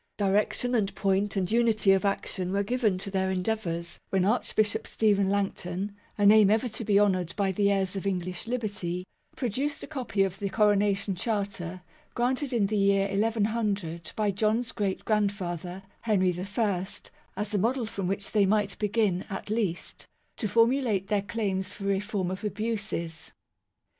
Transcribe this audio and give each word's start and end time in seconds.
Direction 0.17 0.73
and 0.73 0.95
point 0.95 1.35
and 1.35 1.51
unity 1.51 1.91
of 1.91 2.05
action 2.05 2.51
were 2.51 2.63
given 2.63 2.97
to 2.97 3.11
their 3.11 3.29
endeavours 3.29 3.99
when 4.09 4.25
Archbishop 4.25 4.87
Stephen 4.87 5.29
Langton, 5.29 5.95
a 6.17 6.25
name 6.25 6.49
ever 6.49 6.67
to 6.69 6.83
be 6.83 6.99
honoured 6.99 7.35
by 7.35 7.51
the 7.51 7.71
heirs 7.71 7.95
of 7.95 8.07
English 8.07 8.47
liberty, 8.47 9.05
produced 9.35 9.83
a 9.83 9.87
copy 9.87 10.23
of 10.23 10.39
the 10.39 10.49
Coronation 10.49 11.13
Charter, 11.13 11.83
granted 12.15 12.51
in 12.51 12.65
the 12.65 12.77
year 12.77 13.15
noo 13.15 13.99
by 14.15 14.31
John's 14.31 14.71
great 14.71 15.05
grandfather, 15.05 15.83
Henry 16.01 16.33
I, 16.57 16.83
as 17.37 17.53
a 17.53 17.59
model 17.59 17.85
from 17.85 18.07
which 18.07 18.31
they 18.31 18.47
might 18.47 18.79
begin, 18.79 19.23
at 19.29 19.51
least, 19.51 20.07
to 20.37 20.47
formulate 20.47 21.09
their 21.09 21.21
claims 21.21 21.73
for 21.73 21.83
reform 21.83 22.31
of 22.31 22.43
abuses. 22.43 23.33